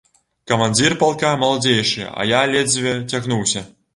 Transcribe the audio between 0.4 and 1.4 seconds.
Камандзір палка